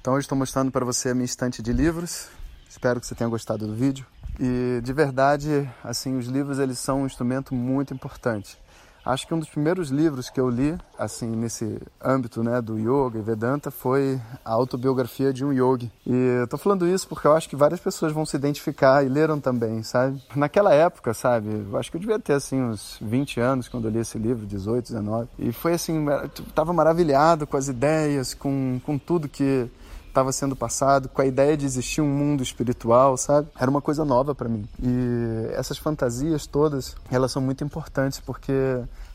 Então 0.00 0.14
hoje 0.14 0.24
estou 0.24 0.38
mostrando 0.38 0.70
para 0.70 0.82
você 0.82 1.10
a 1.10 1.14
minha 1.14 1.26
estante 1.26 1.60
de 1.60 1.74
livros. 1.74 2.28
Espero 2.70 2.98
que 2.98 3.06
você 3.06 3.14
tenha 3.14 3.28
gostado 3.28 3.66
do 3.66 3.74
vídeo. 3.74 4.06
E 4.40 4.80
de 4.82 4.92
verdade, 4.94 5.70
assim, 5.84 6.16
os 6.16 6.24
livros 6.26 6.58
eles 6.58 6.78
são 6.78 7.02
um 7.02 7.06
instrumento 7.06 7.54
muito 7.54 7.92
importante. 7.92 8.56
Acho 9.04 9.26
que 9.26 9.34
um 9.34 9.38
dos 9.38 9.50
primeiros 9.50 9.90
livros 9.90 10.30
que 10.30 10.40
eu 10.40 10.48
li, 10.48 10.76
assim, 10.98 11.26
nesse 11.26 11.80
âmbito, 12.02 12.42
né, 12.42 12.62
do 12.62 12.78
yoga 12.78 13.18
e 13.18 13.22
Vedanta 13.22 13.70
foi 13.70 14.18
a 14.42 14.52
autobiografia 14.52 15.34
de 15.34 15.44
um 15.44 15.52
yogi. 15.52 15.92
E 16.06 16.14
eu 16.40 16.46
tô 16.48 16.56
falando 16.56 16.86
isso 16.86 17.06
porque 17.06 17.26
eu 17.26 17.34
acho 17.34 17.48
que 17.48 17.56
várias 17.56 17.80
pessoas 17.80 18.10
vão 18.10 18.24
se 18.24 18.36
identificar 18.36 19.04
e 19.04 19.08
leram 19.08 19.38
também, 19.38 19.82
sabe? 19.82 20.22
Naquela 20.34 20.72
época, 20.72 21.12
sabe, 21.12 21.66
eu 21.70 21.76
acho 21.78 21.90
que 21.90 21.98
eu 21.98 22.00
devia 22.00 22.18
ter, 22.18 22.34
assim, 22.34 22.60
uns 22.60 22.96
20 23.02 23.38
anos 23.38 23.68
quando 23.68 23.86
eu 23.86 23.90
li 23.90 23.98
esse 23.98 24.18
livro, 24.18 24.46
18, 24.46 24.92
19. 24.92 25.28
E 25.38 25.52
foi 25.52 25.74
assim, 25.74 26.06
tava 26.54 26.72
maravilhado 26.72 27.46
com 27.46 27.56
as 27.58 27.68
ideias, 27.68 28.32
com, 28.32 28.80
com 28.84 28.96
tudo 28.96 29.28
que 29.28 29.70
estava 30.10 30.32
sendo 30.32 30.54
passado, 30.54 31.08
com 31.08 31.22
a 31.22 31.26
ideia 31.26 31.56
de 31.56 31.64
existir 31.64 32.00
um 32.00 32.08
mundo 32.08 32.42
espiritual, 32.42 33.16
sabe? 33.16 33.48
Era 33.58 33.70
uma 33.70 33.80
coisa 33.80 34.04
nova 34.04 34.34
para 34.34 34.48
mim. 34.48 34.68
E 34.82 35.48
essas 35.52 35.78
fantasias 35.78 36.46
todas, 36.46 36.94
elas 37.10 37.32
são 37.32 37.40
muito 37.40 37.64
importantes 37.64 38.20
porque 38.20 38.52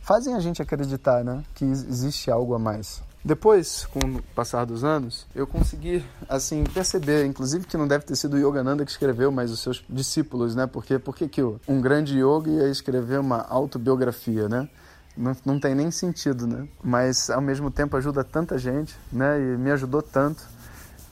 fazem 0.02 0.34
a 0.34 0.40
gente 0.40 0.62
acreditar, 0.62 1.24
né, 1.24 1.44
que 1.54 1.66
existe 1.66 2.32
algo 2.32 2.54
a 2.54 2.60
mais. 2.60 3.02
Depois, 3.24 3.88
com 3.88 4.00
o 4.00 4.22
passar 4.36 4.66
dos 4.66 4.84
anos, 4.84 5.26
eu 5.34 5.48
consegui 5.48 6.06
assim 6.30 6.64
perceber, 6.64 7.26
inclusive 7.26 7.66
que 7.66 7.76
não 7.76 7.88
deve 7.88 8.06
ter 8.06 8.16
sido 8.16 8.36
o 8.36 8.38
Yogananda 8.38 8.86
que 8.86 8.92
escreveu, 8.92 9.32
mas 9.32 9.50
os 9.50 9.62
seus 9.62 9.84
discípulos, 9.90 10.54
né? 10.54 10.68
Porque 10.68 11.00
por 11.00 11.16
que 11.16 11.42
um 11.68 11.82
grande 11.82 12.20
yogi 12.20 12.52
ia 12.52 12.70
escrever 12.70 13.20
uma 13.20 13.42
autobiografia, 13.50 14.48
né? 14.48 14.70
Não, 15.18 15.36
não 15.44 15.60
tem 15.60 15.74
nem 15.74 15.90
sentido, 15.90 16.46
né? 16.46 16.68
Mas 16.84 17.32
ao 17.32 17.42
mesmo 17.42 17.72
tempo 17.72 17.98
ajuda 17.98 18.24
tanta 18.24 18.60
gente, 18.60 18.96
né? 19.12 19.40
E 19.40 19.58
me 19.58 19.72
ajudou 19.72 20.04
tanto 20.04 20.44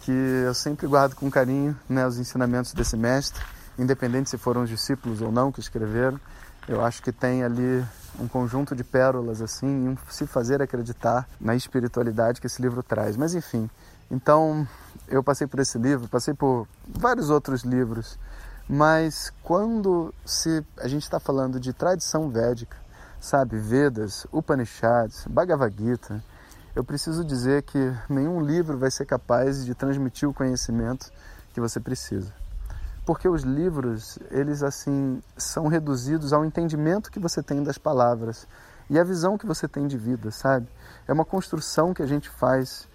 que 0.03 0.11
eu 0.11 0.53
sempre 0.53 0.85
guardo 0.85 1.15
com 1.15 1.31
carinho 1.31 1.77
né, 1.87 2.05
os 2.05 2.17
ensinamentos 2.17 2.73
desse 2.73 2.97
mestre, 2.97 3.41
independente 3.79 4.29
se 4.29 4.37
foram 4.37 4.63
os 4.63 4.69
discípulos 4.69 5.21
ou 5.21 5.31
não 5.31 5.51
que 5.51 5.61
escreveram. 5.61 6.19
Eu 6.67 6.83
acho 6.83 7.01
que 7.01 7.11
tem 7.11 7.43
ali 7.43 7.83
um 8.19 8.27
conjunto 8.27 8.75
de 8.75 8.83
pérolas 8.83 9.41
assim, 9.41 9.87
um 9.87 9.97
se 10.09 10.27
fazer 10.27 10.61
acreditar 10.61 11.27
na 11.39 11.55
espiritualidade 11.55 12.41
que 12.41 12.47
esse 12.47 12.61
livro 12.61 12.83
traz. 12.83 13.15
Mas 13.15 13.33
enfim, 13.33 13.69
então 14.11 14.67
eu 15.07 15.23
passei 15.23 15.47
por 15.47 15.59
esse 15.59 15.77
livro, 15.77 16.07
passei 16.09 16.33
por 16.33 16.67
vários 16.87 17.29
outros 17.29 17.63
livros, 17.63 18.19
mas 18.67 19.31
quando 19.41 20.13
se 20.25 20.65
a 20.77 20.87
gente 20.87 21.03
está 21.03 21.19
falando 21.19 21.59
de 21.59 21.71
tradição 21.71 22.29
védica, 22.29 22.75
sabe, 23.21 23.57
Vedas, 23.57 24.27
Upanishads, 24.33 25.25
Bhagavad 25.27 25.75
Gita, 25.77 26.21
eu 26.75 26.83
preciso 26.83 27.23
dizer 27.23 27.63
que 27.63 27.93
nenhum 28.09 28.41
livro 28.41 28.77
vai 28.77 28.89
ser 28.89 29.05
capaz 29.05 29.63
de 29.63 29.75
transmitir 29.75 30.27
o 30.27 30.33
conhecimento 30.33 31.11
que 31.53 31.61
você 31.61 31.79
precisa. 31.79 32.33
Porque 33.05 33.27
os 33.27 33.43
livros, 33.43 34.17
eles 34.31 34.63
assim, 34.63 35.21
são 35.37 35.67
reduzidos 35.67 36.33
ao 36.33 36.43
entendimento 36.45 37.11
que 37.11 37.19
você 37.19 37.43
tem 37.43 37.61
das 37.61 37.77
palavras 37.77 38.47
e 38.89 38.97
a 38.97 39.03
visão 39.03 39.37
que 39.37 39.45
você 39.45 39.67
tem 39.67 39.87
de 39.87 39.97
vida, 39.97 40.31
sabe? 40.31 40.67
É 41.07 41.13
uma 41.13 41.25
construção 41.25 41.93
que 41.93 42.01
a 42.01 42.05
gente 42.07 42.29
faz 42.29 42.87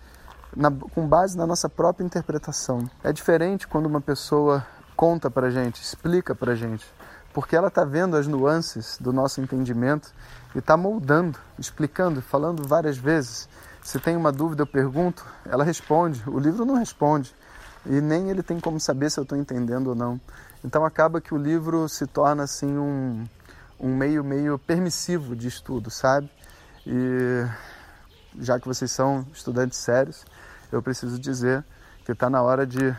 na, 0.57 0.71
com 0.71 1.07
base 1.07 1.37
na 1.37 1.47
nossa 1.47 1.69
própria 1.69 2.05
interpretação. 2.05 2.89
É 3.05 3.13
diferente 3.13 3.69
quando 3.69 3.87
uma 3.87 4.01
pessoa 4.01 4.67
conta 4.97 5.31
pra 5.31 5.51
gente, 5.51 5.81
explica 5.81 6.35
pra 6.35 6.55
gente, 6.55 6.87
porque 7.33 7.55
ela 7.55 7.69
está 7.69 7.85
vendo 7.85 8.17
as 8.17 8.27
nuances 8.27 8.99
do 8.99 9.13
nosso 9.13 9.41
entendimento 9.41 10.13
e 10.55 10.59
está 10.59 10.77
moldando, 10.77 11.39
explicando, 11.59 12.21
falando 12.21 12.67
várias 12.67 12.97
vezes. 12.97 13.49
Se 13.83 13.99
tem 13.99 14.17
uma 14.17 14.31
dúvida, 14.33 14.63
eu 14.63 14.67
pergunto, 14.67 15.25
ela 15.47 15.65
responde. 15.65 16.23
O 16.29 16.39
livro 16.39 16.65
não 16.65 16.75
responde. 16.75 17.35
E 17.87 18.01
nem 18.01 18.31
ele 18.31 18.43
tem 18.43 18.61
como 18.61 18.79
saber 18.79 19.11
se 19.11 19.19
eu 19.19 19.23
estou 19.23 19.39
entendendo 19.39 19.89
ou 19.89 19.95
não. 19.95 20.21
Então 20.65 20.85
acaba 20.85 21.21
que 21.21 21.33
o 21.33 21.39
livro 21.39 21.89
se 21.89 22.07
torna 22.07 22.43
assim 22.43 22.77
um, 22.77 23.27
um 23.79 23.97
meio 23.97 24.25
meio 24.25 24.59
permissivo 24.59 25.37
de 25.37 25.49
estudo, 25.49 25.91
sabe? 25.91 26.31
E 26.87 27.47
já 28.39 28.59
que 28.59 28.67
vocês 28.67 28.91
são 28.91 29.27
estudantes 29.33 29.79
sérios, 29.79 30.25
eu 30.71 30.83
preciso 30.83 31.19
dizer 31.19 31.65
que 32.05 32.13
está 32.13 32.29
na 32.29 32.43
hora 32.43 32.67
de 32.67 32.95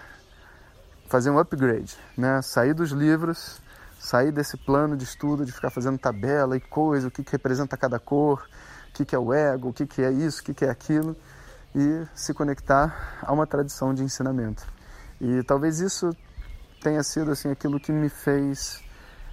fazer 1.07 1.29
um 1.29 1.39
upgrade, 1.39 1.97
né? 2.17 2.41
Sair 2.41 2.73
dos 2.73 2.91
livros, 2.91 3.59
sair 3.99 4.31
desse 4.31 4.55
plano 4.57 4.95
de 4.95 5.03
estudo 5.03 5.45
de 5.45 5.51
ficar 5.51 5.69
fazendo 5.69 5.97
tabela 5.97 6.55
e 6.55 6.59
coisa, 6.59 7.07
o 7.07 7.11
que, 7.11 7.23
que 7.23 7.31
representa 7.31 7.75
cada 7.75 7.99
cor, 7.99 8.47
o 8.89 8.93
que, 8.93 9.05
que 9.05 9.15
é 9.15 9.19
o 9.19 9.33
ego, 9.33 9.69
o 9.69 9.73
que, 9.73 9.85
que 9.85 10.01
é 10.01 10.11
isso, 10.11 10.41
o 10.41 10.43
que, 10.43 10.53
que 10.53 10.65
é 10.65 10.69
aquilo, 10.69 11.15
e 11.75 12.05
se 12.13 12.33
conectar 12.33 13.19
a 13.21 13.31
uma 13.31 13.47
tradição 13.47 13.93
de 13.93 14.03
ensinamento. 14.03 14.65
E 15.21 15.43
talvez 15.43 15.79
isso 15.79 16.09
tenha 16.81 17.03
sido 17.03 17.31
assim 17.31 17.49
aquilo 17.51 17.79
que 17.79 17.91
me 17.91 18.09
fez 18.09 18.81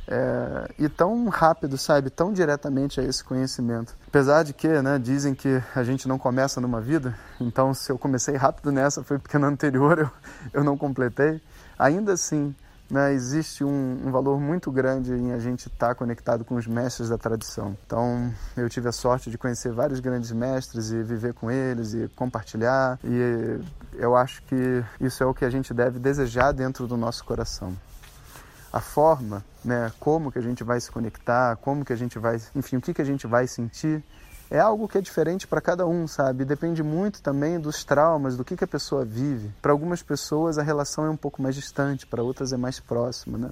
é, 0.09 0.75
ir 0.79 0.91
tão 0.91 1.29
rápido, 1.29 1.77
sabe, 1.77 2.11
tão 2.11 2.33
diretamente 2.33 3.01
a 3.01 3.05
esse 3.05 3.25
conhecimento. 3.25 3.95
Apesar 4.07 4.43
de 4.43 4.53
que, 4.53 4.69
né, 4.69 4.99
dizem 4.99 5.35
que 5.35 5.63
a 5.75 5.83
gente 5.83 6.07
não 6.07 6.19
começa 6.19 6.61
numa 6.61 6.81
vida, 6.81 7.17
então 7.41 7.75
se 7.75 7.91
eu 7.91 7.99
comecei 7.99 8.37
rápido 8.37 8.71
nessa 8.71 9.03
foi 9.03 9.19
porque 9.19 9.39
na 9.39 9.49
anterior 9.49 9.99
eu, 9.99 10.11
eu 10.53 10.65
não 10.65 10.77
completei. 10.77 11.41
Ainda 11.79 12.13
assim, 12.13 12.55
né, 12.89 13.13
existe 13.13 13.65
um, 13.65 14.01
um, 14.07 14.11
valor 14.11 14.41
muito 14.41 14.71
grande 14.71 15.13
em 15.13 15.33
a 15.33 15.39
gente 15.39 15.67
estar 15.67 15.89
tá 15.89 15.95
conectado 15.95 16.45
com 16.45 16.55
os 16.55 16.67
mestres 16.67 17.09
da 17.09 17.19
tradição. 17.19 17.77
Então, 17.85 18.33
eu 18.57 18.69
tive 18.69 18.89
a 18.89 18.93
sorte 18.93 19.31
de 19.31 19.37
conhecer 19.37 19.73
vários 19.73 19.99
grandes 19.99 20.31
mestres 20.31 20.91
e 20.91 21.03
viver 21.03 21.35
com 21.35 21.51
eles 21.51 21.95
e 21.95 22.09
compartilhar, 22.15 22.99
e 23.03 23.61
eu 23.95 24.15
acho 24.15 24.43
que 24.45 24.85
isso 25.01 25.23
é 25.23 25.27
o 25.27 25.35
que 25.35 25.45
a 25.45 25.51
gente 25.51 25.75
deve 25.75 25.99
desejar 25.99 26.53
dentro 26.53 26.87
do 26.87 26.97
nosso 26.97 27.25
coração. 27.25 27.77
A 28.73 28.81
forma, 28.81 29.45
né, 29.65 29.91
como 29.99 30.31
que 30.31 30.39
a 30.39 30.43
gente 30.43 30.63
vai 30.63 30.81
se 30.81 30.91
conectar, 30.91 31.57
como 31.57 31.85
que 31.85 31.93
a 31.93 31.97
gente 31.97 32.19
vai, 32.19 32.41
enfim, 32.55 32.77
o 32.77 32.81
que 32.81 32.95
que 32.95 33.03
a 33.03 33.07
gente 33.07 33.27
vai 33.27 33.47
sentir, 33.47 34.05
é 34.51 34.59
algo 34.59 34.89
que 34.89 34.99
é 34.99 35.01
diferente 35.01 35.47
para 35.47 35.61
cada 35.61 35.87
um, 35.87 36.07
sabe? 36.07 36.45
Depende 36.45 36.83
muito 36.83 37.21
também 37.21 37.59
dos 37.59 37.85
traumas, 37.85 38.37
do 38.37 38.45
que, 38.45 38.57
que 38.57 38.65
a 38.65 38.69
pessoa 38.69 39.05
vive. 39.05 39.53
Para 39.61 39.73
algumas 39.73 40.03
pessoas 40.03 40.59
a 40.59 40.63
relação 40.63 41.05
é 41.05 41.11
um 41.11 41.17
pouco 41.17 41.43
mais 41.43 41.55
distante, 41.55 42.07
para 42.07 42.23
outras 42.23 42.53
é 42.53 42.57
mais 42.57 42.79
próxima, 42.79 43.39
né? 43.39 43.51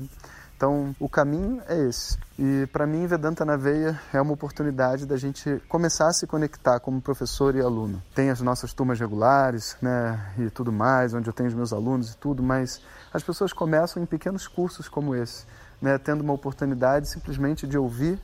Então, 0.57 0.95
o 1.01 1.09
caminho 1.09 1.61
é 1.69 1.89
esse. 1.89 2.17
E 2.39 2.67
para 2.73 2.87
mim, 2.87 3.07
Vedanta 3.07 3.45
na 3.45 3.57
Veia 3.57 4.01
é 4.13 4.21
uma 4.21 4.33
oportunidade 4.33 5.05
da 5.05 5.17
gente 5.17 5.61
começar 5.69 6.07
a 6.07 6.13
se 6.13 6.27
conectar 6.27 6.79
como 6.79 7.03
professor 7.03 7.57
e 7.57 7.61
aluno. 7.61 8.01
Tem 8.15 8.31
as 8.31 8.41
nossas 8.41 8.73
turmas 8.73 9.01
regulares, 9.01 9.77
né, 9.83 10.33
e 10.39 10.49
tudo 10.51 10.73
mais, 10.73 11.13
onde 11.13 11.29
eu 11.29 11.33
tenho 11.33 11.49
os 11.49 11.55
meus 11.55 11.73
alunos 11.73 12.13
e 12.13 12.17
tudo, 12.17 12.43
mas 12.43 12.81
as 13.13 13.23
pessoas 13.23 13.53
começam 13.53 14.01
em 14.03 14.07
pequenos 14.07 14.47
cursos 14.47 14.89
como 14.89 15.15
esse, 15.15 15.45
né, 15.83 15.99
tendo 15.99 16.23
uma 16.23 16.33
oportunidade 16.33 17.09
simplesmente 17.09 17.67
de 17.67 17.77
ouvir, 17.77 18.19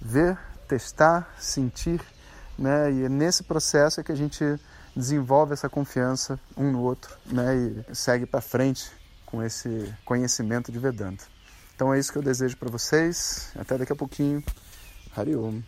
ver 0.00 0.36
testar, 0.68 1.34
sentir, 1.38 2.00
né? 2.58 2.92
E 2.92 3.04
é 3.04 3.08
nesse 3.08 3.42
processo 3.42 4.00
é 4.00 4.04
que 4.04 4.12
a 4.12 4.16
gente 4.16 4.44
desenvolve 4.94 5.52
essa 5.52 5.68
confiança 5.68 6.38
um 6.56 6.70
no 6.70 6.82
outro, 6.82 7.16
né? 7.26 7.56
E 7.56 7.94
segue 7.94 8.26
para 8.26 8.40
frente 8.40 8.90
com 9.24 9.42
esse 9.42 9.92
conhecimento 10.04 10.70
de 10.70 10.78
Vedanta. 10.78 11.24
Então 11.74 11.94
é 11.94 11.98
isso 11.98 12.12
que 12.12 12.18
eu 12.18 12.22
desejo 12.22 12.56
para 12.56 12.70
vocês. 12.70 13.50
Até 13.56 13.78
daqui 13.78 13.92
a 13.92 13.96
pouquinho. 13.96 14.42
Hariom. 15.16 15.62